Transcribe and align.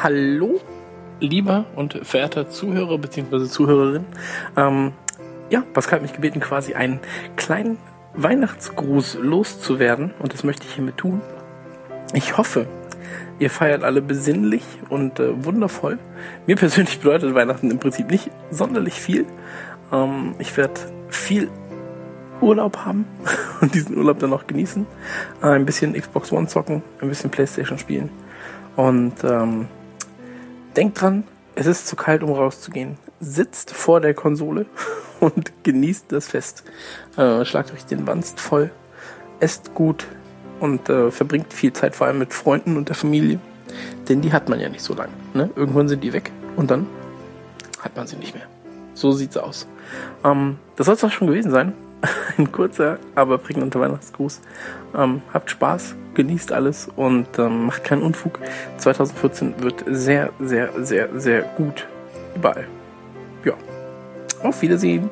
Hallo, 0.00 0.47
lieber 1.20 1.64
und 1.76 1.98
verehrter 2.02 2.48
Zuhörer 2.48 2.98
bzw. 2.98 3.46
Zuhörerin. 3.46 4.04
Ähm, 4.56 4.92
ja, 5.50 5.62
Pascal 5.72 5.96
hat 5.96 6.02
mich 6.02 6.12
gebeten, 6.12 6.40
quasi 6.40 6.74
einen 6.74 7.00
kleinen 7.36 7.78
Weihnachtsgruß 8.14 9.18
loszuwerden 9.20 10.12
und 10.18 10.32
das 10.32 10.44
möchte 10.44 10.66
ich 10.66 10.74
hiermit 10.74 10.96
tun. 10.96 11.20
Ich 12.14 12.36
hoffe, 12.36 12.66
ihr 13.38 13.50
feiert 13.50 13.84
alle 13.84 14.02
besinnlich 14.02 14.64
und 14.88 15.20
äh, 15.20 15.44
wundervoll. 15.44 15.98
Mir 16.46 16.56
persönlich 16.56 16.98
bedeutet 16.98 17.34
Weihnachten 17.34 17.70
im 17.70 17.78
Prinzip 17.78 18.10
nicht 18.10 18.30
sonderlich 18.50 18.94
viel. 18.94 19.26
Ähm, 19.92 20.34
ich 20.38 20.56
werde 20.56 20.80
viel 21.08 21.48
Urlaub 22.40 22.78
haben 22.84 23.06
und 23.60 23.74
diesen 23.74 23.96
Urlaub 23.96 24.18
dann 24.18 24.32
auch 24.32 24.46
genießen. 24.46 24.86
Äh, 25.42 25.46
ein 25.46 25.66
bisschen 25.66 25.94
Xbox 25.94 26.32
One 26.32 26.46
zocken, 26.46 26.82
ein 27.00 27.08
bisschen 27.08 27.30
Playstation 27.30 27.78
spielen 27.78 28.10
und 28.76 29.24
ähm, 29.24 29.66
Denkt 30.76 31.00
dran, 31.00 31.24
es 31.54 31.66
ist 31.66 31.88
zu 31.88 31.96
kalt, 31.96 32.22
um 32.22 32.32
rauszugehen. 32.32 32.98
Sitzt 33.20 33.72
vor 33.72 34.00
der 34.00 34.14
Konsole 34.14 34.66
und 35.20 35.52
genießt 35.64 36.06
das 36.10 36.28
Fest. 36.28 36.64
Äh, 37.16 37.44
schlagt 37.44 37.72
euch 37.72 37.84
den 37.84 38.06
Wanst 38.06 38.40
voll, 38.40 38.70
esst 39.40 39.74
gut 39.74 40.06
und 40.60 40.88
äh, 40.88 41.10
verbringt 41.10 41.52
viel 41.52 41.72
Zeit 41.72 41.96
vor 41.96 42.06
allem 42.06 42.18
mit 42.18 42.32
Freunden 42.32 42.76
und 42.76 42.88
der 42.88 42.96
Familie. 42.96 43.40
Denn 44.08 44.20
die 44.20 44.32
hat 44.32 44.48
man 44.48 44.60
ja 44.60 44.68
nicht 44.68 44.82
so 44.82 44.94
lange. 44.94 45.12
Ne? 45.34 45.50
Irgendwann 45.56 45.88
sind 45.88 46.02
die 46.02 46.12
weg 46.12 46.30
und 46.56 46.70
dann 46.70 46.86
hat 47.80 47.96
man 47.96 48.06
sie 48.06 48.16
nicht 48.16 48.34
mehr. 48.34 48.46
So 48.94 49.12
sieht's 49.12 49.36
aus. 49.36 49.66
Ähm, 50.24 50.58
das 50.76 50.86
soll 50.86 50.94
es 50.94 51.04
auch 51.04 51.10
schon 51.10 51.28
gewesen 51.28 51.50
sein. 51.50 51.72
Ein 52.38 52.52
kurzer, 52.52 52.98
aber 53.14 53.38
prägnanter 53.38 53.80
Weihnachtsgruß. 53.80 54.40
Ähm, 54.96 55.22
habt 55.32 55.50
Spaß, 55.50 55.94
genießt 56.14 56.52
alles 56.52 56.88
und 56.96 57.38
ähm, 57.38 57.66
macht 57.66 57.84
keinen 57.84 58.02
Unfug. 58.02 58.38
2014 58.78 59.54
wird 59.62 59.84
sehr, 59.86 60.30
sehr, 60.38 60.70
sehr, 60.84 61.08
sehr 61.18 61.42
gut. 61.42 61.86
Überall. 62.34 62.66
Ja. 63.44 63.54
Auf 64.42 64.62
Wiedersehen. 64.62 65.10